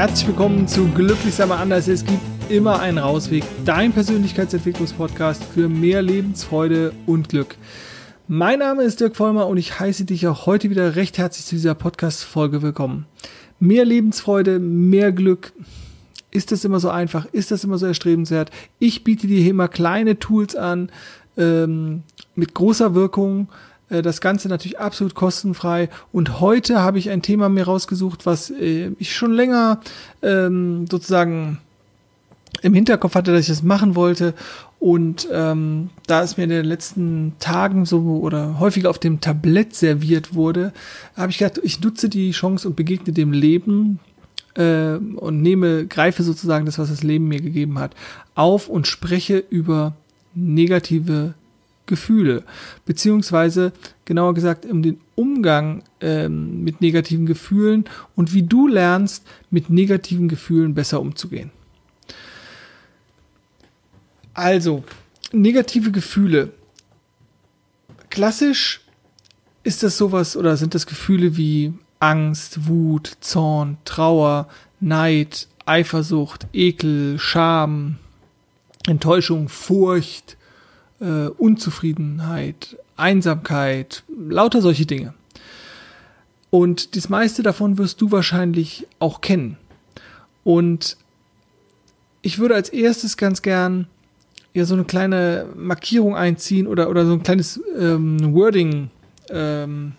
[0.00, 1.86] Herzlich willkommen zu Glücklich aber anders.
[1.86, 3.44] Es gibt immer einen Rausweg.
[3.66, 7.58] Dein Persönlichkeitsentwicklungspodcast für mehr Lebensfreude und Glück.
[8.26, 11.54] Mein Name ist Dirk Vollmer und ich heiße dich auch heute wieder recht herzlich zu
[11.54, 13.04] dieser Podcast-Folge willkommen.
[13.58, 15.52] Mehr Lebensfreude, mehr Glück.
[16.30, 17.26] Ist das immer so einfach?
[17.26, 18.50] Ist das immer so erstrebenswert?
[18.78, 20.90] Ich biete dir hier immer kleine Tools an
[21.36, 23.48] ähm, mit großer Wirkung
[23.90, 25.88] das Ganze natürlich absolut kostenfrei.
[26.12, 29.80] Und heute habe ich ein Thema mir rausgesucht, was äh, ich schon länger
[30.22, 31.58] ähm, sozusagen
[32.62, 34.34] im Hinterkopf hatte, dass ich das machen wollte.
[34.78, 39.74] Und ähm, da es mir in den letzten Tagen so oder häufiger auf dem Tablett
[39.74, 40.72] serviert wurde,
[41.16, 43.98] habe ich gedacht, ich nutze die Chance und begegne dem Leben
[44.54, 47.94] äh, und nehme, greife sozusagen das, was das Leben mir gegeben hat,
[48.34, 49.94] auf und spreche über
[50.34, 51.34] negative
[51.90, 52.44] Gefühle,
[52.86, 53.72] beziehungsweise
[54.06, 57.84] genauer gesagt um den Umgang ähm, mit negativen Gefühlen
[58.16, 61.50] und wie du lernst, mit negativen Gefühlen besser umzugehen.
[64.32, 64.84] Also,
[65.32, 66.52] negative Gefühle.
[68.08, 68.80] Klassisch
[69.62, 74.48] ist das sowas oder sind das Gefühle wie Angst, Wut, Zorn, Trauer,
[74.80, 77.98] Neid, Eifersucht, Ekel, Scham,
[78.86, 80.36] Enttäuschung, Furcht,
[81.00, 85.14] äh, Unzufriedenheit, Einsamkeit, lauter solche Dinge.
[86.50, 89.56] Und das meiste davon wirst du wahrscheinlich auch kennen.
[90.42, 90.96] Und
[92.22, 93.86] ich würde als erstes ganz gern
[94.52, 98.90] ja so eine kleine Markierung einziehen oder, oder so ein kleines ähm, Wording,
[99.30, 99.92] ähm,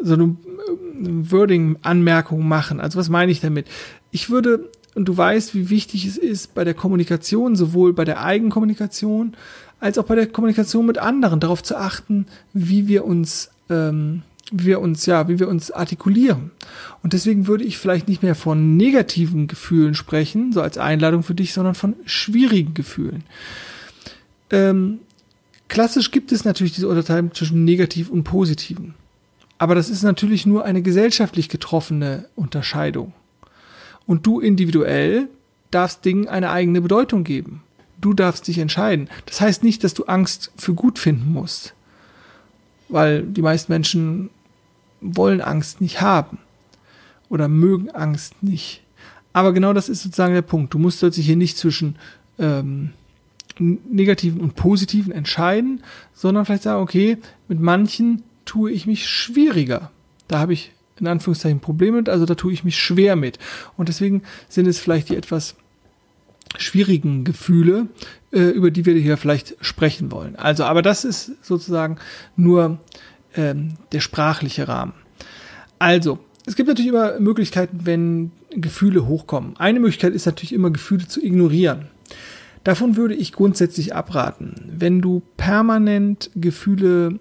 [0.00, 2.80] so eine ähm, Wording-Anmerkung machen.
[2.80, 3.66] Also was meine ich damit?
[4.12, 8.22] Ich würde, und du weißt, wie wichtig es ist bei der Kommunikation, sowohl bei der
[8.22, 9.34] Eigenkommunikation
[9.80, 14.66] als auch bei der Kommunikation mit anderen darauf zu achten, wie wir uns, ähm, wie
[14.66, 16.52] wir uns, ja, wie wir uns artikulieren.
[17.02, 21.34] Und deswegen würde ich vielleicht nicht mehr von negativen Gefühlen sprechen, so als Einladung für
[21.34, 23.24] dich, sondern von schwierigen Gefühlen.
[24.50, 25.00] Ähm,
[25.68, 28.94] klassisch gibt es natürlich diese Unterteilung zwischen negativ und positiven.
[29.58, 33.12] Aber das ist natürlich nur eine gesellschaftlich getroffene Unterscheidung.
[34.06, 35.28] Und du individuell
[35.70, 37.62] darfst Dingen eine eigene Bedeutung geben.
[38.00, 39.08] Du darfst dich entscheiden.
[39.26, 41.74] Das heißt nicht, dass du Angst für gut finden musst.
[42.88, 44.30] Weil die meisten Menschen
[45.00, 46.38] wollen Angst nicht haben.
[47.28, 48.82] Oder mögen Angst nicht.
[49.32, 50.74] Aber genau das ist sozusagen der Punkt.
[50.74, 51.96] Du musst dich hier nicht zwischen
[52.38, 52.92] ähm,
[53.58, 55.82] negativen und positiven entscheiden,
[56.12, 59.90] sondern vielleicht sagen, okay, mit manchen tue ich mich schwieriger.
[60.28, 63.38] Da habe ich in Anführungszeichen Probleme mit, also da tue ich mich schwer mit.
[63.76, 65.56] Und deswegen sind es vielleicht die etwas
[66.56, 67.88] schwierigen Gefühle,
[68.32, 70.36] äh, über die wir hier vielleicht sprechen wollen.
[70.36, 71.96] Also, aber das ist sozusagen
[72.36, 72.78] nur
[73.34, 74.92] ähm, der sprachliche Rahmen.
[75.78, 79.56] Also, es gibt natürlich immer Möglichkeiten, wenn Gefühle hochkommen.
[79.56, 81.88] Eine Möglichkeit ist natürlich immer, Gefühle zu ignorieren.
[82.64, 84.72] Davon würde ich grundsätzlich abraten.
[84.78, 87.18] Wenn du permanent Gefühle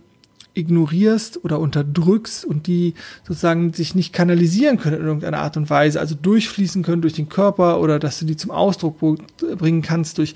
[0.56, 2.94] ignorierst oder unterdrückst und die
[3.28, 7.28] sozusagen sich nicht kanalisieren können in irgendeiner Art und Weise, also durchfließen können durch den
[7.28, 9.00] Körper oder dass du die zum Ausdruck
[9.58, 10.36] bringen kannst durch,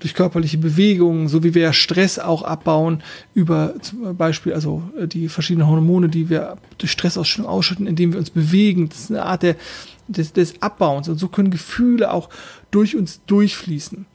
[0.00, 3.02] durch körperliche Bewegungen, so wie wir Stress auch abbauen
[3.34, 8.18] über zum Beispiel also äh, die verschiedenen Hormone, die wir durch Stressausschüttung ausschütten, indem wir
[8.18, 8.88] uns bewegen.
[8.88, 9.56] Das ist eine Art der,
[10.08, 12.28] des, des Abbauens und so können Gefühle auch
[12.70, 14.06] durch uns durchfließen.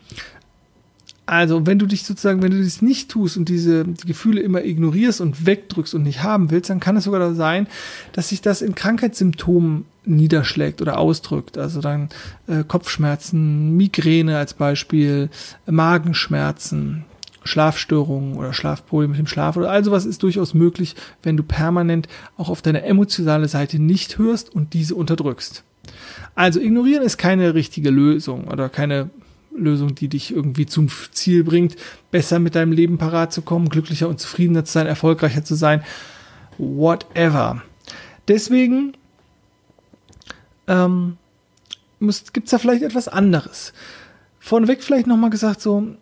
[1.29, 4.66] Also, wenn du dich sozusagen, wenn du das nicht tust und diese die Gefühle immer
[4.66, 7.67] ignorierst und wegdrückst und nicht haben willst, dann kann es sogar sein,
[8.13, 11.59] dass sich das in Krankheitssymptomen niederschlägt oder ausdrückt.
[11.59, 12.09] Also dann
[12.47, 15.29] äh, Kopfschmerzen, Migräne als Beispiel,
[15.68, 17.06] Magenschmerzen,
[17.44, 22.07] Schlafstörungen oder Schlafprobleme mit dem Schlaf oder all sowas ist durchaus möglich, wenn du permanent
[22.38, 25.63] auch auf deine emotionale Seite nicht hörst und diese unterdrückst.
[26.34, 29.12] Also ignorieren ist keine richtige Lösung oder keine
[29.56, 31.76] Lösung, die dich irgendwie zum Ziel bringt,
[32.12, 35.84] besser mit deinem Leben parat zu kommen, glücklicher und zufriedener zu sein, erfolgreicher zu sein,
[36.57, 37.62] whatever.
[38.28, 38.94] Deswegen
[40.68, 41.18] ähm,
[42.00, 43.74] gibt es da vielleicht etwas anderes.
[44.40, 45.95] Vorneweg vielleicht nochmal gesagt, so,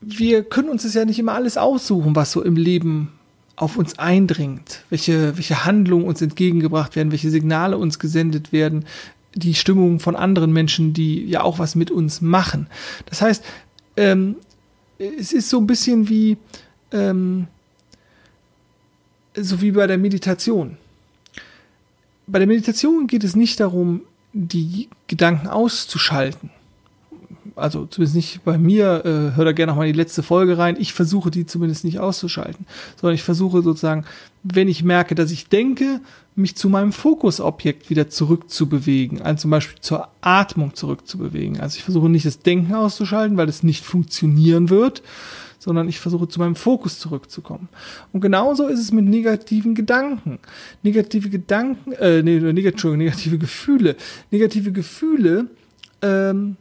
[0.00, 3.12] wir können uns das ja nicht immer alles aussuchen, was so im Leben
[3.56, 8.86] auf uns eindringt, welche, welche Handlungen uns entgegengebracht werden, welche Signale uns gesendet werden,
[9.34, 12.66] die Stimmung von anderen Menschen, die ja auch was mit uns machen.
[13.06, 13.44] Das heißt,
[13.96, 14.36] ähm,
[14.98, 16.36] es ist so ein bisschen wie,
[16.92, 17.46] ähm,
[19.34, 20.76] so wie bei der Meditation.
[22.26, 26.50] Bei der Meditation geht es nicht darum, die Gedanken auszuschalten.
[27.60, 30.76] Also zumindest nicht bei mir, äh, hör da gerne nochmal die letzte Folge rein.
[30.78, 32.66] Ich versuche die zumindest nicht auszuschalten,
[33.00, 34.04] sondern ich versuche sozusagen,
[34.42, 36.00] wenn ich merke, dass ich denke,
[36.34, 41.60] mich zu meinem Fokusobjekt wieder zurückzubewegen, also zum Beispiel zur Atmung zurückzubewegen.
[41.60, 45.02] Also ich versuche nicht das Denken auszuschalten, weil es nicht funktionieren wird,
[45.58, 47.68] sondern ich versuche zu meinem Fokus zurückzukommen.
[48.12, 50.38] Und genauso ist es mit negativen Gedanken.
[50.82, 53.96] Negative Gedanken, äh, nee, negative, negative Gefühle.
[54.30, 55.48] Negative Gefühle
[56.02, 56.56] ähm,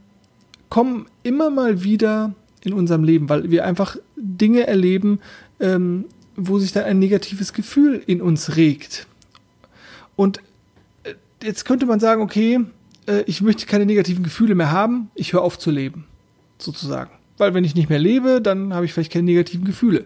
[0.70, 2.34] kommen immer mal wieder
[2.64, 5.20] in unserem Leben, weil wir einfach Dinge erleben,
[5.60, 6.06] ähm,
[6.36, 9.08] wo sich dann ein negatives Gefühl in uns regt.
[10.16, 10.40] Und
[11.04, 11.14] äh,
[11.44, 12.60] jetzt könnte man sagen, okay,
[13.08, 16.06] äh, ich möchte keine negativen Gefühle mehr haben, ich höre auf zu leben,
[16.58, 17.12] sozusagen.
[17.38, 20.06] Weil wenn ich nicht mehr lebe, dann habe ich vielleicht keine negativen Gefühle.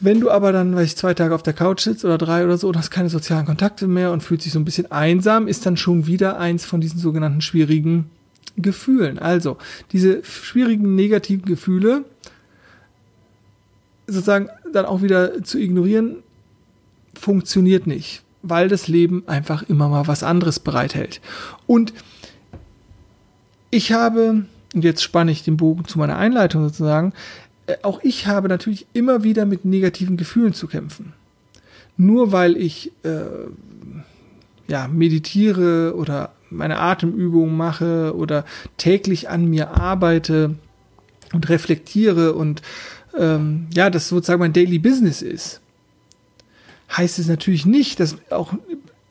[0.00, 2.58] Wenn du aber dann, weil ich zwei Tage auf der Couch sitzt oder drei oder
[2.58, 5.66] so und hast keine sozialen Kontakte mehr und fühlt sich so ein bisschen einsam, ist
[5.66, 8.10] dann schon wieder eins von diesen sogenannten schwierigen
[8.62, 9.18] Gefühlen.
[9.18, 9.56] Also,
[9.92, 12.04] diese schwierigen negativen Gefühle
[14.06, 16.16] sozusagen dann auch wieder zu ignorieren,
[17.14, 21.20] funktioniert nicht, weil das Leben einfach immer mal was anderes bereithält.
[21.66, 21.92] Und
[23.70, 27.12] ich habe und jetzt spanne ich den Bogen zu meiner Einleitung sozusagen,
[27.66, 31.12] äh, auch ich habe natürlich immer wieder mit negativen Gefühlen zu kämpfen.
[31.96, 33.24] Nur weil ich äh,
[34.68, 38.44] ja, meditiere oder meine Atemübungen mache oder
[38.76, 40.54] täglich an mir arbeite
[41.32, 42.62] und reflektiere und
[43.16, 45.60] ähm, ja, das sozusagen mein Daily Business ist,
[46.96, 48.54] heißt es natürlich nicht, dass auch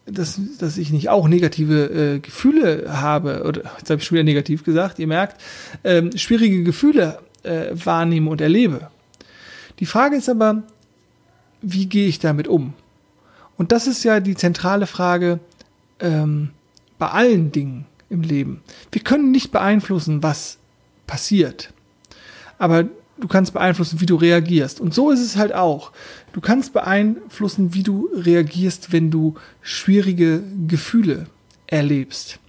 [0.09, 4.23] dass, dass ich nicht auch negative äh, Gefühle habe, oder jetzt habe ich schon wieder
[4.23, 5.41] negativ gesagt, ihr merkt,
[5.83, 8.89] ähm, schwierige Gefühle äh, wahrnehme und erlebe.
[9.79, 10.63] Die Frage ist aber,
[11.61, 12.73] wie gehe ich damit um?
[13.57, 15.39] Und das ist ja die zentrale Frage
[15.99, 16.51] ähm,
[16.97, 18.61] bei allen Dingen im Leben.
[18.91, 20.57] Wir können nicht beeinflussen, was
[21.05, 21.73] passiert.
[22.57, 22.85] Aber
[23.19, 24.79] du kannst beeinflussen, wie du reagierst.
[24.79, 25.91] Und so ist es halt auch.
[26.33, 31.27] Du kannst beeinflussen, wie du reagierst, wenn du schwierige Gefühle
[31.67, 32.39] erlebst.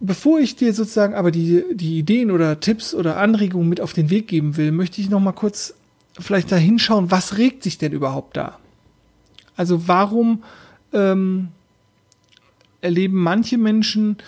[0.00, 4.10] Bevor ich dir sozusagen aber die, die Ideen oder Tipps oder Anregungen mit auf den
[4.10, 5.74] Weg geben will, möchte ich noch mal kurz
[6.18, 8.58] vielleicht da hinschauen, was regt sich denn überhaupt da?
[9.56, 10.42] Also warum
[10.92, 11.48] ähm,
[12.82, 14.18] erleben manche Menschen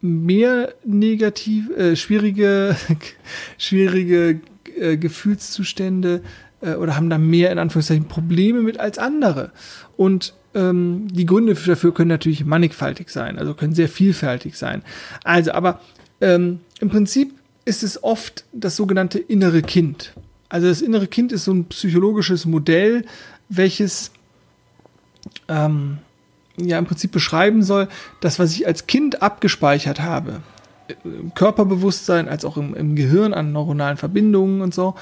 [0.00, 2.76] mehr negativ, äh, schwierige,
[3.58, 4.40] schwierige
[4.78, 6.22] äh, Gefühlszustände
[6.60, 9.50] äh, oder haben da mehr in Anführungszeichen Probleme mit als andere.
[9.96, 14.82] Und ähm, die Gründe dafür können natürlich mannigfaltig sein, also können sehr vielfältig sein.
[15.24, 15.80] Also, aber
[16.20, 17.34] ähm, im Prinzip
[17.64, 20.12] ist es oft das sogenannte innere Kind.
[20.48, 23.04] Also das innere Kind ist so ein psychologisches Modell,
[23.48, 24.12] welches
[25.48, 25.98] ähm,
[26.56, 27.88] ja im Prinzip beschreiben soll,
[28.20, 30.40] das, was ich als Kind abgespeichert habe,
[31.04, 34.94] im Körperbewusstsein als auch im, im Gehirn an neuronalen Verbindungen und so,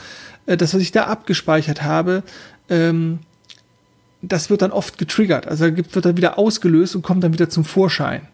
[0.46, 2.22] äh, das, was ich da abgespeichert habe,
[2.68, 3.20] ähm,
[4.22, 5.48] das wird dann oft getriggert.
[5.48, 8.28] Also wird dann wieder ausgelöst und kommt dann wieder zum Vorschein.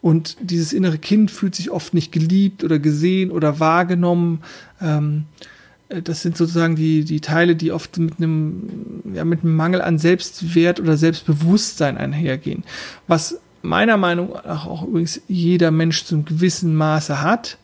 [0.00, 4.42] Und dieses innere Kind fühlt sich oft nicht geliebt oder gesehen oder wahrgenommen.
[4.80, 5.44] Ähm, äh,
[5.88, 9.98] das sind sozusagen die, die Teile, die oft mit einem, ja, mit einem Mangel an
[9.98, 12.64] Selbstwert oder Selbstbewusstsein einhergehen.
[13.06, 17.58] Was meiner Meinung nach auch übrigens jeder Mensch zum gewissen Maße hat.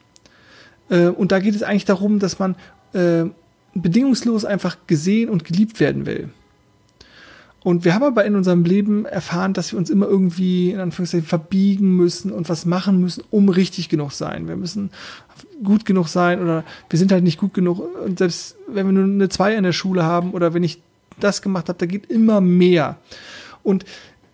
[0.88, 2.56] Äh, und da geht es eigentlich darum, dass man
[2.93, 3.25] äh,
[3.75, 6.31] bedingungslos einfach gesehen und geliebt werden will.
[7.65, 11.27] Und wir haben aber in unserem Leben erfahren, dass wir uns immer irgendwie in Anführungszeichen
[11.27, 14.47] verbiegen müssen und was machen müssen, um richtig genug sein.
[14.47, 14.91] Wir müssen
[15.65, 17.81] gut genug sein oder wir sind halt nicht gut genug.
[18.05, 20.83] Und selbst wenn wir nur eine 2 in der Schule haben oder wenn ich
[21.19, 22.99] das gemacht habe, da geht immer mehr.
[23.63, 23.87] Und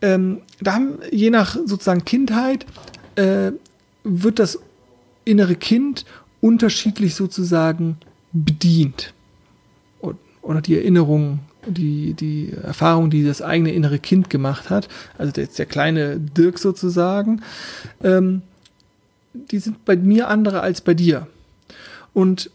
[0.03, 2.67] ähm, da haben je nach sozusagen Kindheit
[3.15, 3.53] äh,
[4.03, 4.59] wird das
[5.25, 6.05] innere Kind
[6.41, 7.97] unterschiedlich sozusagen
[8.33, 9.15] bedient
[10.43, 14.89] oder die Erinnerungen die, die Erfahrung, die das eigene innere Kind gemacht hat,
[15.19, 17.43] also der, der kleine Dirk sozusagen,
[18.03, 18.43] ähm,
[19.33, 21.27] die sind bei mir andere als bei dir.
[22.13, 22.51] Und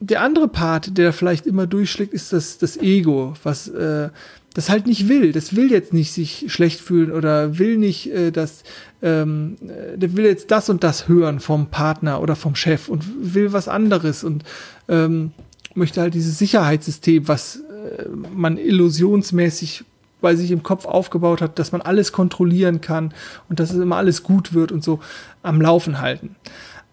[0.00, 4.10] der andere Part, der vielleicht immer durchschlägt, ist das, das Ego, was äh,
[4.54, 5.32] das halt nicht will.
[5.32, 8.64] Das will jetzt nicht sich schlecht fühlen oder will nicht, äh, dass
[9.00, 9.56] ähm,
[9.94, 13.68] der will jetzt das und das hören vom Partner oder vom Chef und will was
[13.68, 14.44] anderes und
[14.88, 15.32] ähm,
[15.74, 19.84] möchte halt dieses Sicherheitssystem, was äh, man illusionsmäßig
[20.20, 23.12] bei sich im Kopf aufgebaut hat, dass man alles kontrollieren kann
[23.48, 25.00] und dass es immer alles gut wird und so
[25.42, 26.36] am Laufen halten.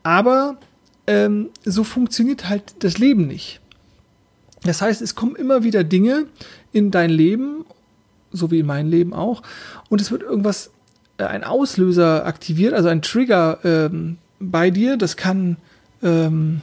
[0.04, 0.58] Aber
[1.08, 3.62] ähm, so funktioniert halt das Leben nicht.
[4.64, 6.26] Das heißt, es kommen immer wieder Dinge
[6.72, 7.66] in dein Leben,
[8.32, 9.42] so wie in mein Leben auch,
[9.90, 10.72] und es wird irgendwas,
[11.18, 14.98] äh, ein Auslöser aktiviert, also ein Trigger ähm, bei dir.
[14.98, 15.58] Das kann
[16.02, 16.62] ähm,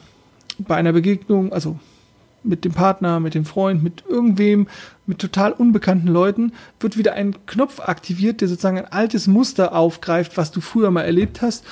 [0.59, 1.79] bei einer Begegnung, also
[2.47, 4.69] mit dem Partner, mit dem Freund, mit irgendwem,
[5.07, 10.37] mit total unbekannten Leuten, wird wieder ein Knopf aktiviert, der sozusagen ein altes Muster aufgreift,
[10.37, 11.65] was du früher mal erlebt hast.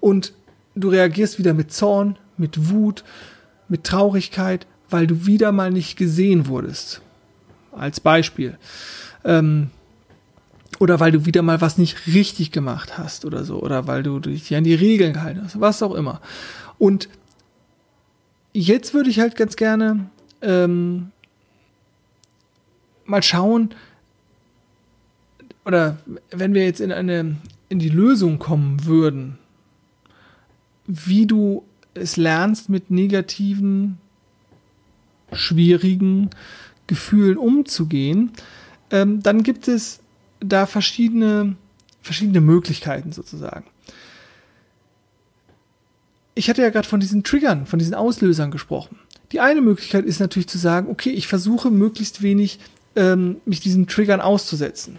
[0.00, 0.32] Und
[0.74, 3.04] du reagierst wieder mit Zorn, mit Wut,
[3.68, 7.02] mit Traurigkeit, weil du wieder mal nicht gesehen wurdest.
[7.72, 8.58] Als Beispiel.
[9.24, 9.70] Ähm,
[10.78, 13.60] oder weil du wieder mal was nicht richtig gemacht hast oder so.
[13.60, 15.60] Oder weil du dich an die Regeln gehalten hast.
[15.60, 16.20] Was auch immer.
[16.78, 17.08] Und
[18.52, 20.08] jetzt würde ich halt ganz gerne
[20.42, 21.10] ähm,
[23.04, 23.74] mal schauen,
[25.64, 25.98] oder
[26.30, 27.36] wenn wir jetzt in eine,
[27.68, 29.38] in die Lösung kommen würden,
[30.86, 31.64] wie du
[31.94, 33.98] es lernst, mit negativen,
[35.32, 36.30] schwierigen
[36.86, 38.32] Gefühlen umzugehen,
[38.90, 40.00] ähm, dann gibt es
[40.40, 41.56] da verschiedene,
[42.00, 43.66] verschiedene Möglichkeiten sozusagen.
[46.34, 48.98] Ich hatte ja gerade von diesen Triggern, von diesen Auslösern gesprochen.
[49.32, 52.58] Die eine Möglichkeit ist natürlich zu sagen, okay, ich versuche möglichst wenig
[52.96, 54.98] ähm, mich diesen Triggern auszusetzen.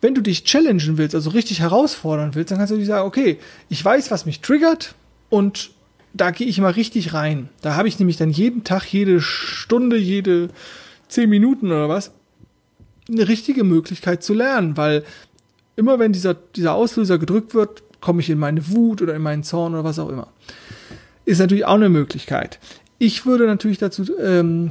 [0.00, 3.38] Wenn du dich challengen willst, also richtig herausfordern willst, dann kannst du dir sagen, okay,
[3.68, 4.94] ich weiß, was mich triggert
[5.28, 5.70] und
[6.14, 7.48] da gehe ich mal richtig rein.
[7.62, 10.48] Da habe ich nämlich dann jeden Tag, jede Stunde, jede
[11.08, 12.12] zehn Minuten oder was,
[13.08, 15.04] eine richtige Möglichkeit zu lernen, weil
[15.76, 19.42] immer wenn dieser, dieser Auslöser gedrückt wird, komme ich in meine Wut oder in meinen
[19.42, 20.28] Zorn oder was auch immer.
[21.24, 22.58] Ist natürlich auch eine Möglichkeit.
[23.02, 24.70] Ich würde natürlich dazu ähm,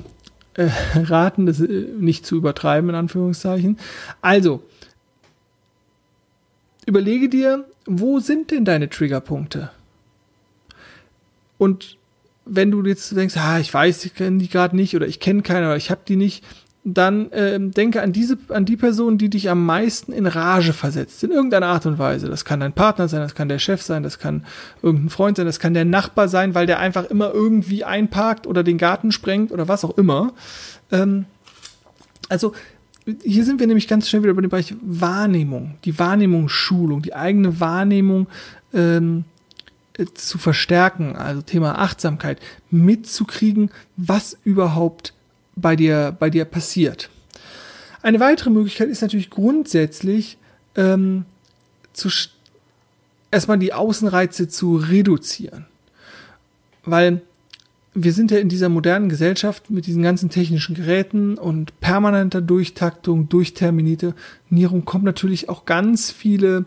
[0.54, 1.66] äh, raten, das äh,
[2.00, 3.78] nicht zu übertreiben, in Anführungszeichen.
[4.22, 4.64] Also,
[6.86, 9.70] überlege dir, wo sind denn deine Triggerpunkte?
[11.58, 11.98] Und
[12.46, 15.42] wenn du jetzt denkst, ah, ich weiß, ich kenne die gerade nicht oder ich kenne
[15.42, 16.46] keine oder ich habe die nicht,
[16.84, 21.24] dann ähm, denke an diese, an die Person, die dich am meisten in Rage versetzt,
[21.24, 22.28] in irgendeiner Art und Weise.
[22.28, 24.46] Das kann dein Partner sein, das kann der Chef sein, das kann
[24.82, 28.64] irgendein Freund sein, das kann der Nachbar sein, weil der einfach immer irgendwie einparkt oder
[28.64, 30.34] den Garten sprengt oder was auch immer.
[30.92, 31.26] Ähm,
[32.30, 32.54] also
[33.24, 37.60] hier sind wir nämlich ganz schnell wieder bei dem Bereich Wahrnehmung, die Wahrnehmungsschulung, die eigene
[37.60, 38.28] Wahrnehmung
[38.74, 39.26] ähm,
[39.98, 42.40] äh, zu verstärken, also Thema Achtsamkeit,
[42.72, 45.14] mitzukriegen, was überhaupt
[45.56, 47.10] bei dir, bei dir passiert.
[48.02, 50.38] Eine weitere Möglichkeit ist natürlich grundsätzlich
[50.76, 51.26] ähm,
[51.94, 52.10] zu,
[53.30, 55.66] erstmal die Außenreize zu reduzieren.
[56.84, 57.22] Weil
[57.94, 63.28] wir sind ja in dieser modernen Gesellschaft mit diesen ganzen technischen Geräten und permanenter Durchtaktung,
[63.28, 66.66] Durchterminierung kommt natürlich auch ganz viele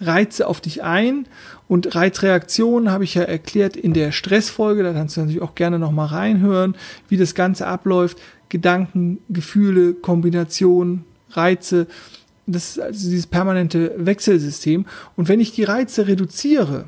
[0.00, 1.26] Reize auf dich ein
[1.68, 5.78] und Reizreaktionen habe ich ja erklärt in der Stressfolge, da kannst du natürlich auch gerne
[5.78, 6.74] nochmal reinhören,
[7.08, 8.18] wie das Ganze abläuft.
[8.48, 11.86] Gedanken, Gefühle, Kombination, Reize,
[12.46, 14.86] das ist also dieses permanente Wechselsystem.
[15.16, 16.84] Und wenn ich die Reize reduziere,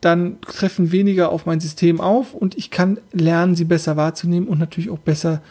[0.00, 4.58] dann treffen weniger auf mein System auf und ich kann lernen, sie besser wahrzunehmen und
[4.58, 5.42] natürlich auch besser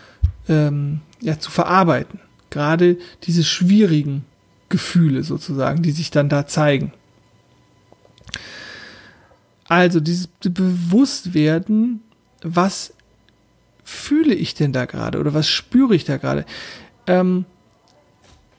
[0.50, 2.20] ähm, ja, zu verarbeiten.
[2.50, 4.26] Gerade diese schwierigen
[4.72, 6.92] Gefühle sozusagen, die sich dann da zeigen.
[9.68, 12.02] Also dieses Bewusstwerden,
[12.42, 12.94] was
[13.84, 16.46] fühle ich denn da gerade oder was spüre ich da gerade?
[17.08, 17.46] Ähm,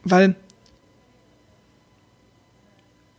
[0.05, 0.37] weil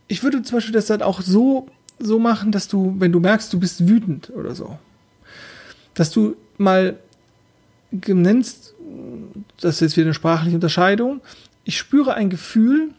[0.08, 3.52] ich würde zum Beispiel das dann auch so, so machen, dass du, wenn du merkst,
[3.52, 4.78] du bist wütend oder so,
[5.94, 6.98] dass du mal
[7.90, 8.74] nennst,
[9.60, 11.20] das ist jetzt wieder eine sprachliche Unterscheidung,
[11.64, 12.90] ich spüre ein Gefühl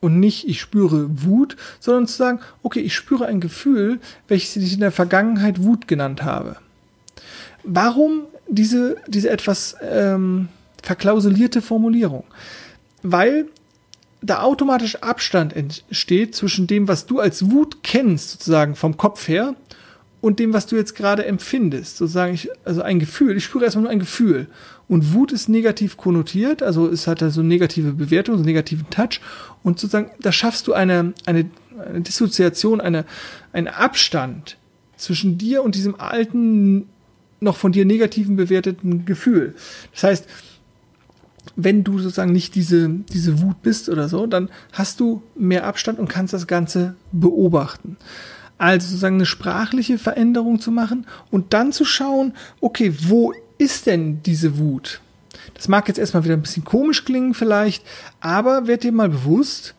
[0.00, 4.74] und nicht ich spüre Wut, sondern zu sagen, okay, ich spüre ein Gefühl, welches ich
[4.74, 6.56] in der Vergangenheit Wut genannt habe.
[7.62, 10.48] Warum diese, diese etwas ähm,
[10.82, 12.24] verklausulierte Formulierung?
[13.02, 13.46] Weil
[14.20, 19.54] da automatisch Abstand entsteht zwischen dem, was du als Wut kennst, sozusagen vom Kopf her,
[20.22, 21.98] und dem, was du jetzt gerade empfindest.
[21.98, 24.46] Sozusagen, ich, also ein Gefühl, ich spüre erstmal nur ein Gefühl.
[24.88, 28.46] Und Wut ist negativ konnotiert, also es hat da so eine negative Bewertung, so einen
[28.46, 29.20] negativen Touch.
[29.64, 33.04] Und sozusagen, da schaffst du eine, eine, eine Dissoziation, eine,
[33.52, 34.56] einen Abstand
[34.96, 36.88] zwischen dir und diesem alten,
[37.40, 39.56] noch von dir negativen bewerteten Gefühl.
[39.92, 40.28] Das heißt,
[41.56, 45.98] wenn du sozusagen nicht diese, diese Wut bist oder so, dann hast du mehr Abstand
[45.98, 47.96] und kannst das Ganze beobachten.
[48.58, 54.22] Also sozusagen eine sprachliche Veränderung zu machen und dann zu schauen, okay, wo ist denn
[54.22, 55.00] diese Wut?
[55.54, 57.84] Das mag jetzt erstmal wieder ein bisschen komisch klingen vielleicht,
[58.20, 59.74] aber werd dir mal bewusst,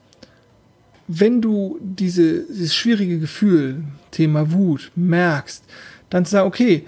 [1.08, 5.64] wenn du diese, dieses schwierige Gefühl, Thema Wut, merkst,
[6.10, 6.86] dann zu sagen, okay,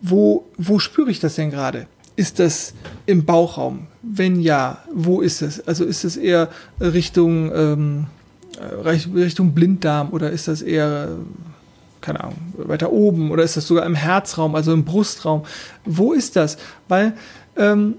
[0.00, 1.86] wo, wo spüre ich das denn gerade?
[2.16, 2.72] Ist das
[3.04, 3.88] im Bauchraum?
[4.02, 5.66] Wenn ja, wo ist es?
[5.66, 8.06] Also ist es eher Richtung ähm,
[8.58, 11.16] Richtung Blinddarm oder ist das eher,
[12.00, 15.44] keine Ahnung, weiter oben oder ist das sogar im Herzraum, also im Brustraum?
[15.84, 16.56] Wo ist das?
[16.88, 17.14] Weil
[17.56, 17.96] ähm,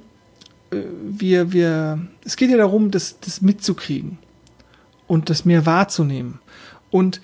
[0.72, 4.18] äh, wir, wir, es geht ja darum, das, das mitzukriegen
[5.08, 6.40] und das mehr wahrzunehmen.
[6.90, 7.22] Und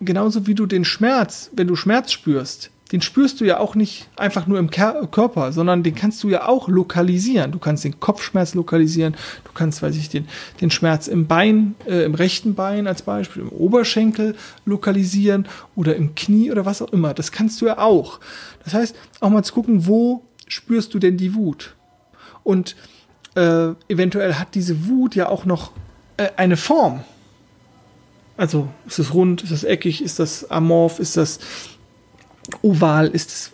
[0.00, 4.08] genauso wie du den Schmerz, wenn du Schmerz spürst, den spürst du ja auch nicht
[4.16, 7.52] einfach nur im Körper, sondern den kannst du ja auch lokalisieren.
[7.52, 10.26] Du kannst den Kopfschmerz lokalisieren, du kannst, weiß ich, den,
[10.60, 16.14] den Schmerz im Bein, äh, im rechten Bein als Beispiel, im Oberschenkel lokalisieren oder im
[16.16, 17.14] Knie oder was auch immer.
[17.14, 18.18] Das kannst du ja auch.
[18.64, 21.76] Das heißt, auch mal zu gucken, wo spürst du denn die Wut?
[22.42, 22.74] Und
[23.36, 25.70] äh, eventuell hat diese Wut ja auch noch
[26.16, 27.04] äh, eine Form.
[28.36, 31.38] Also ist es rund, ist es eckig, ist das amorph, ist das
[32.62, 33.52] oval, ist es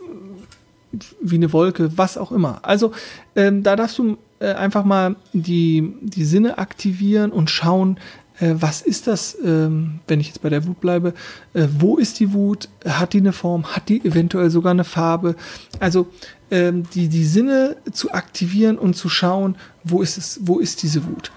[1.21, 2.61] wie eine Wolke, was auch immer.
[2.62, 2.93] Also
[3.35, 7.99] ähm, da darfst du äh, einfach mal die, die Sinne aktivieren und schauen,
[8.38, 11.15] äh, was ist das, ähm, wenn ich jetzt bei der Wut bleibe,
[11.55, 15.37] äh, wo ist die Wut, hat die eine Form, hat die eventuell sogar eine Farbe.
[15.81, 16.09] Also
[16.50, 21.07] ähm, die, die Sinne zu aktivieren und zu schauen, wo ist es, wo ist diese
[21.07, 21.33] Wut.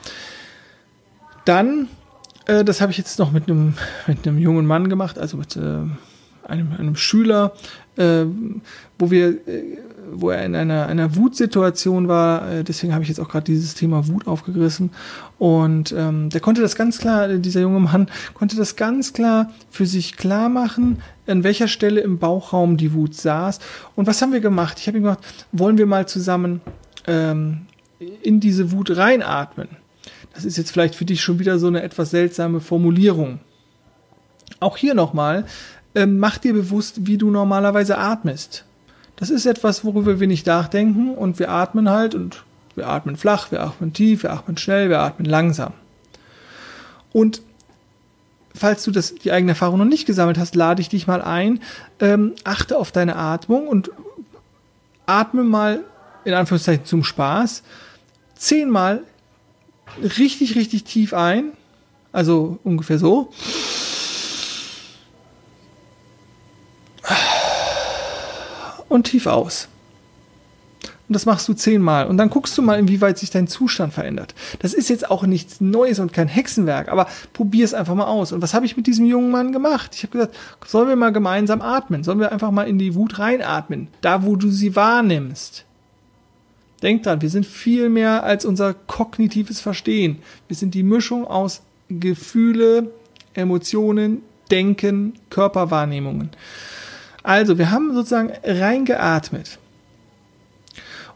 [1.45, 1.87] Dann,
[2.45, 3.75] äh, das habe ich jetzt noch mit einem,
[4.07, 5.83] mit einem jungen Mann gemacht, also mit äh,
[6.49, 7.53] einem, einem Schüler,
[7.97, 8.25] äh,
[8.97, 9.77] wo wir, äh,
[10.11, 12.51] wo er in einer, einer Wutsituation war.
[12.51, 14.91] Äh, deswegen habe ich jetzt auch gerade dieses Thema Wut aufgegriffen.
[15.37, 19.85] Und ähm, der konnte das ganz klar, dieser junge Mann konnte das ganz klar für
[19.85, 23.59] sich klar machen, an welcher Stelle im Bauchraum die Wut saß.
[23.95, 24.79] Und was haben wir gemacht?
[24.79, 26.61] Ich habe ihm gesagt, wollen wir mal zusammen
[27.07, 27.67] ähm,
[28.21, 29.67] in diese Wut reinatmen?
[30.33, 33.39] Das ist jetzt vielleicht für dich schon wieder so eine etwas seltsame Formulierung.
[34.59, 35.45] Auch hier nochmal,
[35.95, 38.65] ähm, mach dir bewusst, wie du normalerweise atmest.
[39.15, 42.43] Das ist etwas, worüber wir nicht nachdenken und wir atmen halt und
[42.75, 45.73] wir atmen flach, wir atmen tief, wir atmen schnell, wir atmen langsam.
[47.11, 47.41] Und
[48.55, 51.59] falls du das, die eigene Erfahrung noch nicht gesammelt hast, lade ich dich mal ein,
[51.99, 53.91] ähm, achte auf deine Atmung und
[55.05, 55.81] atme mal
[56.23, 57.63] in Anführungszeichen zum Spaß
[58.35, 59.03] zehnmal
[60.17, 61.51] richtig, richtig tief ein,
[62.11, 63.31] also ungefähr so.
[68.89, 69.69] Und tief aus.
[71.09, 72.05] Und das machst du zehnmal.
[72.05, 74.35] Und dann guckst du mal, inwieweit sich dein Zustand verändert.
[74.59, 78.31] Das ist jetzt auch nichts Neues und kein Hexenwerk, aber probier es einfach mal aus.
[78.31, 79.95] Und was habe ich mit diesem jungen Mann gemacht?
[79.95, 82.03] Ich habe gesagt, sollen wir mal gemeinsam atmen?
[82.03, 83.87] Sollen wir einfach mal in die Wut reinatmen?
[84.01, 85.65] Da, wo du sie wahrnimmst.
[86.83, 90.19] Denk dran, wir sind viel mehr als unser kognitives Verstehen.
[90.47, 92.91] Wir sind die Mischung aus Gefühle,
[93.33, 94.21] Emotionen,
[94.51, 96.29] Denken, Körperwahrnehmungen.
[97.23, 99.59] Also, wir haben sozusagen reingeatmet.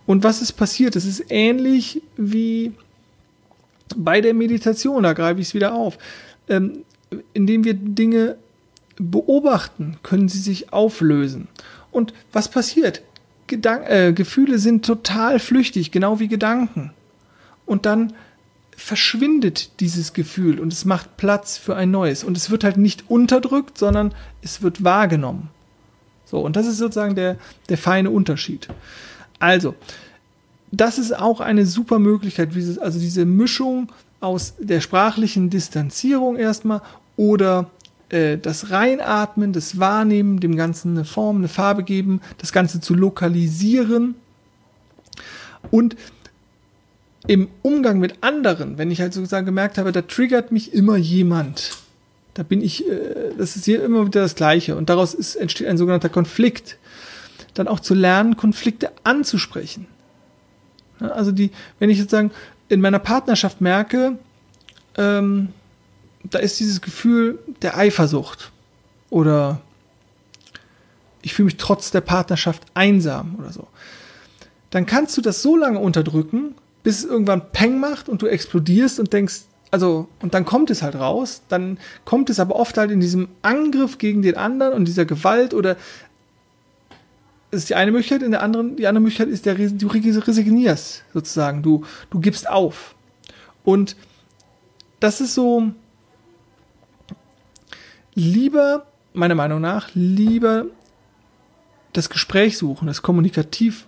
[0.06, 0.96] Und was ist passiert?
[0.96, 2.74] Es ist ähnlich wie
[3.96, 5.98] bei der Meditation, da greife ich es wieder auf.
[6.50, 6.84] Ähm,
[7.34, 8.38] indem wir Dinge
[8.98, 11.48] beobachten, können sie sich auflösen.
[11.92, 13.02] Und was passiert?
[13.48, 16.92] Gedank äh, Gefühle sind total flüchtig, genau wie Gedanken.
[17.66, 18.14] Und dann
[18.76, 22.24] verschwindet dieses Gefühl und es macht Platz für ein neues.
[22.24, 25.50] Und es wird halt nicht unterdrückt, sondern es wird wahrgenommen.
[26.34, 27.38] So, und das ist sozusagen der,
[27.70, 28.68] der feine Unterschied.
[29.38, 29.76] Also,
[30.72, 32.50] das ist auch eine super Möglichkeit,
[32.82, 36.82] also diese Mischung aus der sprachlichen Distanzierung erstmal
[37.18, 37.70] oder
[38.10, 42.96] äh, das Reinatmen, das Wahrnehmen, dem Ganzen eine Form, eine Farbe geben, das Ganze zu
[42.96, 44.16] lokalisieren
[45.70, 45.96] und
[47.28, 51.83] im Umgang mit anderen, wenn ich halt sozusagen gemerkt habe, da triggert mich immer jemand,
[52.34, 54.76] da bin ich, äh, das ist hier immer wieder das Gleiche.
[54.76, 56.78] Und daraus ist, entsteht ein sogenannter Konflikt.
[57.54, 59.88] Dann auch zu lernen, Konflikte anzusprechen.
[61.00, 62.32] also die, wenn ich sozusagen
[62.70, 64.18] in meiner Partnerschaft merke,
[64.98, 65.50] ähm,
[66.24, 68.52] da ist dieses Gefühl der Eifersucht
[69.10, 69.62] oder
[71.22, 73.68] ich fühle mich trotz der Partnerschaft einsam oder so.
[74.70, 79.00] Dann kannst du das so lange unterdrücken, bis es irgendwann Peng macht und du explodierst
[79.00, 79.42] und denkst,
[79.74, 83.30] also, und dann kommt es halt raus, dann kommt es aber oft halt in diesem
[83.42, 85.78] Angriff gegen den anderen und dieser Gewalt oder
[87.50, 91.64] ist die eine Möglichkeit, in der anderen, die andere Möglichkeit ist, der, du resignierst sozusagen,
[91.64, 92.94] du, du gibst auf.
[93.64, 93.96] Und
[95.00, 95.72] das ist so,
[98.14, 100.68] lieber, meiner Meinung nach, lieber
[101.94, 103.88] das Gespräch suchen, das kommunikativ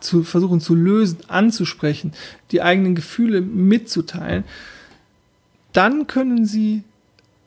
[0.00, 2.14] zu versuchen zu lösen, anzusprechen,
[2.50, 4.44] die eigenen Gefühle mitzuteilen,
[5.76, 6.82] dann können sie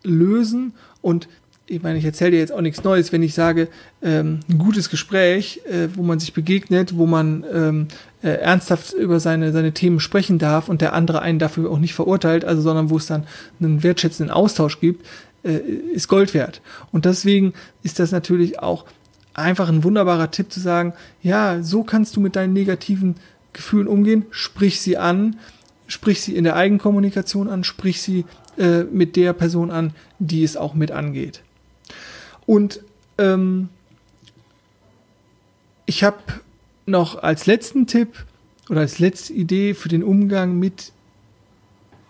[0.03, 1.27] lösen und
[1.69, 3.67] ich meine, ich erzähle dir jetzt auch nichts Neues, wenn ich sage,
[4.01, 7.87] ähm, ein gutes Gespräch, äh, wo man sich begegnet, wo man ähm,
[8.23, 11.93] äh, ernsthaft über seine, seine Themen sprechen darf und der andere einen dafür auch nicht
[11.93, 13.27] verurteilt, also sondern wo es dann
[13.59, 15.05] einen wertschätzenden Austausch gibt,
[15.43, 15.57] äh,
[15.93, 16.61] ist Gold wert.
[16.91, 18.85] Und deswegen ist das natürlich auch
[19.35, 23.15] einfach ein wunderbarer Tipp zu sagen, ja, so kannst du mit deinen negativen
[23.53, 25.37] Gefühlen umgehen, sprich sie an,
[25.89, 28.25] sprich sie in der Eigenkommunikation an, sprich sie
[28.57, 31.41] äh, mit der Person an, die es auch mit angeht.
[32.45, 32.81] Und
[33.17, 33.69] ähm,
[35.85, 36.17] ich habe
[36.85, 38.25] noch als letzten Tipp
[38.69, 40.93] oder als letzte Idee für den Umgang mit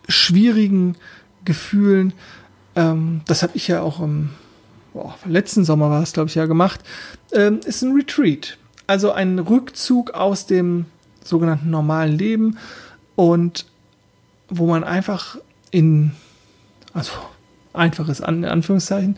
[0.08, 0.96] schwierigen
[1.46, 2.14] Gefühlen,
[2.76, 4.32] ähm, das habe ich ja auch im
[4.94, 6.82] boah, letzten Sommer war es, glaube ich, ja gemacht,
[7.32, 8.58] ähm, ist ein Retreat.
[8.88, 10.86] Also ein Rückzug aus dem
[11.24, 12.58] sogenannten normalen Leben
[13.20, 13.66] und
[14.48, 15.38] wo man einfach
[15.72, 16.12] in,
[16.94, 17.12] also
[17.74, 19.18] einfaches An Anführungszeichen,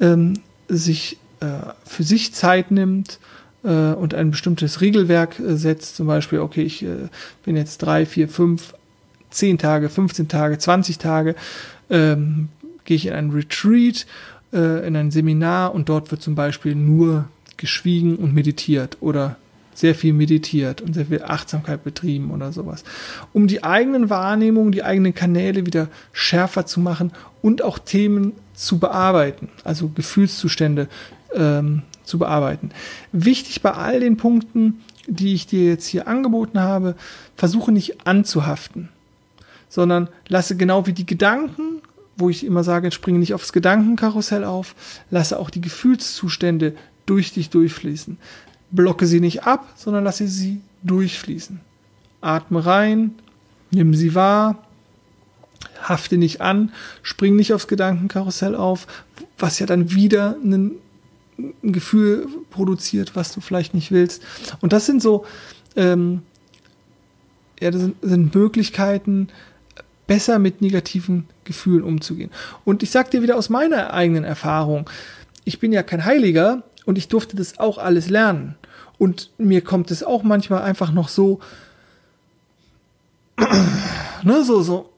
[0.00, 1.46] ähm, sich äh,
[1.84, 3.18] für sich Zeit nimmt
[3.62, 5.96] äh, und ein bestimmtes Regelwerk äh, setzt.
[5.96, 7.10] Zum Beispiel, okay, ich äh,
[7.44, 8.72] bin jetzt drei, vier, fünf,
[9.28, 11.34] zehn Tage, 15 Tage, 20 Tage,
[11.90, 12.48] ähm,
[12.86, 14.06] gehe ich in ein Retreat,
[14.54, 17.28] äh, in ein Seminar und dort wird zum Beispiel nur
[17.58, 19.36] geschwiegen und meditiert oder
[19.74, 22.84] sehr viel meditiert und sehr viel Achtsamkeit betrieben oder sowas,
[23.32, 28.78] um die eigenen Wahrnehmungen, die eigenen Kanäle wieder schärfer zu machen und auch Themen zu
[28.78, 30.88] bearbeiten, also Gefühlszustände
[31.34, 32.70] ähm, zu bearbeiten.
[33.12, 36.94] Wichtig bei all den Punkten, die ich dir jetzt hier angeboten habe,
[37.36, 38.88] versuche nicht anzuhaften,
[39.68, 41.82] sondern lasse genau wie die Gedanken,
[42.16, 44.74] wo ich immer sage, springe nicht aufs Gedankenkarussell auf,
[45.10, 46.74] lasse auch die Gefühlszustände
[47.06, 48.18] durch dich durchfließen.
[48.74, 51.60] Blocke sie nicht ab, sondern lasse sie durchfließen.
[52.20, 53.14] Atme rein,
[53.70, 54.64] nimm sie wahr,
[55.82, 58.86] hafte nicht an, spring nicht aufs Gedankenkarussell auf,
[59.38, 60.72] was ja dann wieder ein,
[61.62, 64.22] Gefühl produziert, was du vielleicht nicht willst.
[64.60, 65.26] Und das sind so,
[65.74, 66.22] ähm,
[67.60, 69.28] ja, das sind, sind Möglichkeiten,
[70.06, 72.30] besser mit negativen Gefühlen umzugehen.
[72.64, 74.88] Und ich sage dir wieder aus meiner eigenen Erfahrung,
[75.44, 78.56] ich bin ja kein Heiliger und ich durfte das auch alles lernen.
[78.98, 81.40] Und mir kommt es auch manchmal einfach noch so,
[84.22, 84.90] ne, so, so,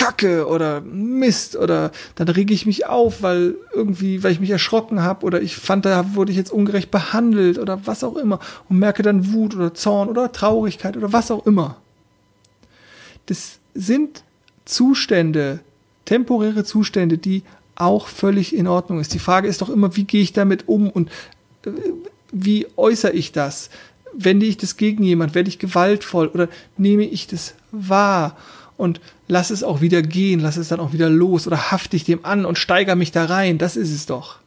[0.00, 5.02] Kacke oder Mist oder dann rege ich mich auf, weil irgendwie, weil ich mich erschrocken
[5.02, 8.38] habe oder ich fand, da wurde ich jetzt ungerecht behandelt oder was auch immer
[8.70, 11.76] und merke dann Wut oder Zorn oder Traurigkeit oder was auch immer.
[13.26, 14.24] Das sind
[14.64, 15.60] Zustände,
[16.06, 17.42] temporäre Zustände, die
[17.80, 19.14] auch völlig in Ordnung ist.
[19.14, 21.10] Die Frage ist doch immer, wie gehe ich damit um und
[21.64, 21.70] äh,
[22.32, 23.70] wie äußere ich das?
[24.12, 25.34] Wende ich das gegen jemand?
[25.34, 28.36] Werde ich gewaltvoll oder nehme ich das wahr?
[28.80, 32.04] und lass es auch wieder gehen, lass es dann auch wieder los oder haft dich
[32.04, 33.58] dem an und steiger mich da rein.
[33.58, 34.38] Das ist es doch.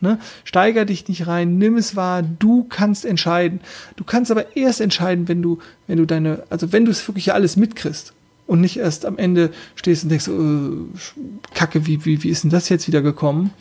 [0.00, 0.18] Ne?
[0.44, 3.60] Steiger dich nicht rein, nimm es wahr, du kannst entscheiden.
[3.96, 7.32] Du kannst aber erst entscheiden, wenn du, wenn du deine, also wenn du es wirklich
[7.32, 8.12] alles mitkriegst
[8.50, 12.50] und nicht erst am Ende stehst und denkst, äh, Kacke, wie, wie, wie ist denn
[12.50, 13.52] das jetzt wieder gekommen?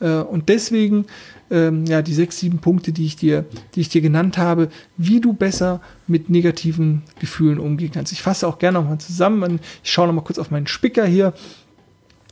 [0.00, 1.06] Äh, und deswegen
[1.48, 3.44] ähm, ja die sechs, sieben Punkte, die ich dir,
[3.76, 8.10] die ich dir genannt habe, wie du besser mit negativen Gefühlen umgehen kannst.
[8.12, 9.60] Ich fasse auch gerne nochmal zusammen.
[9.84, 11.34] Ich schaue nochmal kurz auf meinen Spicker hier.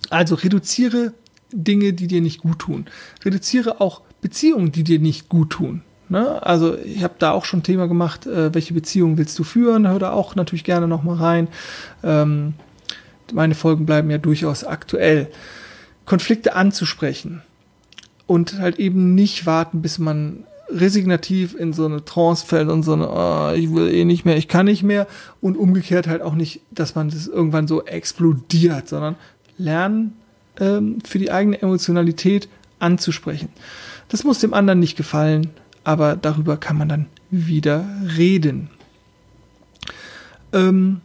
[0.09, 1.14] Also reduziere
[1.53, 2.87] Dinge, die dir nicht gut tun.
[3.25, 5.83] Reduziere auch Beziehungen, die dir nicht gut tun.
[6.11, 6.44] Ne?
[6.44, 9.88] Also ich habe da auch schon Thema gemacht, äh, welche Beziehungen willst du führen?
[9.88, 11.49] Hör da auch natürlich gerne nochmal rein.
[12.03, 12.55] Ähm,
[13.33, 15.29] meine Folgen bleiben ja durchaus aktuell.
[16.07, 17.42] Konflikte anzusprechen
[18.27, 22.94] und halt eben nicht warten, bis man resignativ in so eine Trance fällt und so
[22.94, 25.07] eine, oh, ich will eh nicht mehr, ich kann nicht mehr
[25.40, 29.16] und umgekehrt halt auch nicht, dass man das irgendwann so explodiert, sondern
[29.59, 30.14] lernen
[30.59, 32.49] ähm, für die eigene Emotionalität
[32.81, 33.51] anzusprechen.
[34.09, 35.51] Das muss dem anderen nicht gefallen,
[35.85, 37.85] aber darüber kann man dann wieder
[38.16, 38.71] reden.
[40.53, 41.01] Ähm,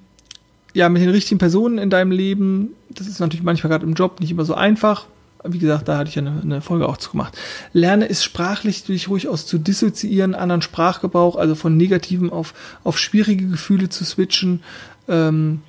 [0.74, 4.20] ja, mit den richtigen Personen in deinem Leben, das ist natürlich manchmal gerade im Job
[4.20, 5.06] nicht immer so einfach
[5.48, 7.38] wie gesagt, da hatte ich eine, eine Folge auch zu gemacht.
[7.74, 12.98] Lerne es sprachlich durch ruhig aus zu dissoziieren, anderen Sprachgebrauch, also von negativen auf, auf
[12.98, 14.64] schwierige Gefühle zu switchen.
[15.08, 15.62] Ähm,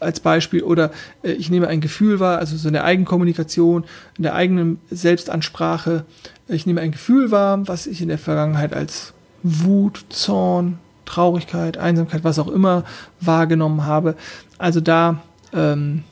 [0.00, 0.90] als Beispiel oder
[1.22, 3.84] äh, ich nehme ein Gefühl wahr, also so in der Eigenkommunikation,
[4.16, 6.04] in der eigenen Selbstansprache.
[6.48, 12.24] Ich nehme ein Gefühl wahr, was ich in der Vergangenheit als Wut, Zorn, Traurigkeit, Einsamkeit,
[12.24, 12.84] was auch immer
[13.20, 14.16] wahrgenommen habe.
[14.58, 16.04] Also da ähm,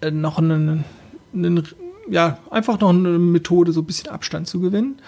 [0.00, 0.84] äh, noch einen,
[1.34, 1.62] einen
[2.08, 4.98] ja, einfach noch eine Methode, so ein bisschen Abstand zu gewinnen,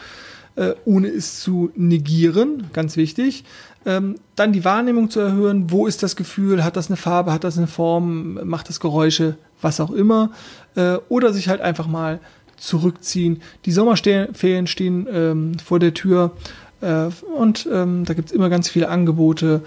[0.58, 3.44] äh, ohne es zu negieren, ganz wichtig.
[3.86, 7.44] Ähm, dann die Wahrnehmung zu erhöhen, wo ist das Gefühl, hat das eine Farbe, hat
[7.44, 10.32] das eine Form, macht das Geräusche, was auch immer.
[10.74, 12.20] Äh, oder sich halt einfach mal
[12.56, 13.40] zurückziehen.
[13.64, 16.32] Die Sommerferien stehen ähm, vor der Tür
[16.80, 19.62] äh, und ähm, da gibt es immer ganz viele Angebote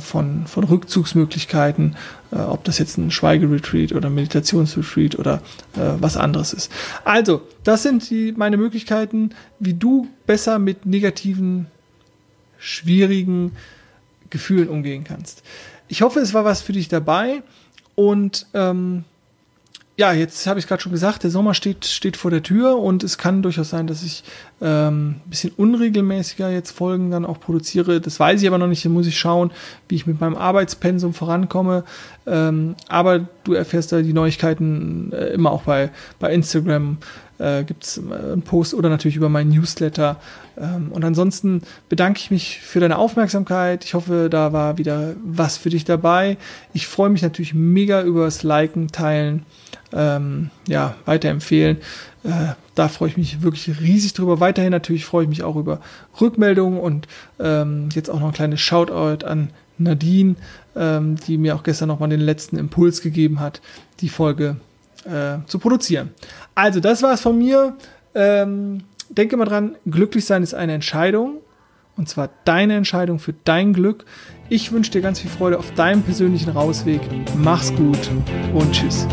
[0.00, 1.96] von, von Rückzugsmöglichkeiten,
[2.32, 5.42] äh, ob das jetzt ein Schweigeretreat oder Meditationsretreat oder
[5.76, 6.72] äh, was anderes ist.
[7.04, 11.66] Also, das sind die, meine Möglichkeiten, wie du besser mit negativen,
[12.58, 13.52] schwierigen
[14.30, 15.42] Gefühlen umgehen kannst.
[15.88, 17.42] Ich hoffe, es war was für dich dabei
[17.96, 19.04] und ähm,
[20.00, 23.04] ja, jetzt habe ich gerade schon gesagt, der Sommer steht, steht vor der Tür und
[23.04, 24.24] es kann durchaus sein, dass ich
[24.62, 28.00] ähm, ein bisschen unregelmäßiger jetzt Folgen dann auch produziere.
[28.00, 29.50] Das weiß ich aber noch nicht, da muss ich schauen,
[29.88, 31.84] wie ich mit meinem Arbeitspensum vorankomme.
[32.26, 36.96] Ähm, aber du erfährst da die Neuigkeiten äh, immer auch bei, bei Instagram.
[37.40, 40.16] Äh, Gibt es äh, einen Post oder natürlich über meinen Newsletter.
[40.58, 43.84] Ähm, und ansonsten bedanke ich mich für deine Aufmerksamkeit.
[43.84, 46.36] Ich hoffe, da war wieder was für dich dabei.
[46.74, 49.46] Ich freue mich natürlich mega über das Liken, Teilen
[49.92, 51.78] ähm, ja, weiterempfehlen.
[52.24, 54.40] Äh, da freue ich mich wirklich riesig drüber.
[54.40, 55.80] Weiterhin natürlich freue ich mich auch über
[56.20, 60.36] Rückmeldungen und ähm, jetzt auch noch ein kleines Shoutout an Nadine,
[60.76, 63.62] ähm, die mir auch gestern nochmal den letzten Impuls gegeben hat,
[64.00, 64.56] die Folge
[65.04, 66.10] äh, zu produzieren.
[66.54, 67.76] Also, das war es von mir.
[68.14, 71.38] Ähm, denke mal dran, glücklich sein ist eine Entscheidung.
[71.96, 74.06] Und zwar deine Entscheidung für dein Glück.
[74.48, 77.00] Ich wünsche dir ganz viel Freude auf deinem persönlichen Rausweg.
[77.36, 78.10] Mach's gut
[78.54, 79.06] und tschüss.